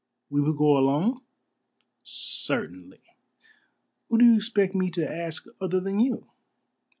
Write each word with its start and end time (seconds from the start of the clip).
"We 0.31 0.41
will 0.41 0.53
go 0.53 0.79
alone?" 0.79 1.21
"Certainly. 2.01 3.03
Who 4.09 4.17
do 4.17 4.25
you 4.25 4.35
expect 4.35 4.73
me 4.73 4.89
to 4.89 5.07
ask 5.07 5.45
other 5.61 5.79
than 5.79 5.99
you?" 5.99 6.27